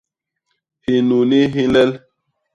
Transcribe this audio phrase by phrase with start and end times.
[0.85, 1.91] Hinuni hi nlel